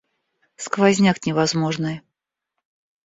[0.63, 1.97] Сквозняк невозможный.